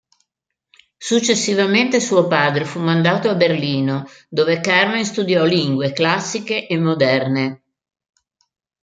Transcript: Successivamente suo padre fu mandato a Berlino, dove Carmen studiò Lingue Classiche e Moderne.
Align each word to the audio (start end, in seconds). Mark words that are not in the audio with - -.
Successivamente 0.97 1.99
suo 1.99 2.25
padre 2.27 2.65
fu 2.65 2.79
mandato 2.79 3.29
a 3.29 3.35
Berlino, 3.35 4.07
dove 4.29 4.59
Carmen 4.59 5.05
studiò 5.05 5.45
Lingue 5.45 5.93
Classiche 5.93 6.65
e 6.65 6.75
Moderne. 6.79 7.61